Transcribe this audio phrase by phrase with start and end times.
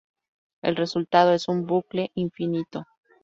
[0.63, 2.87] El resultado es un bucle infinito.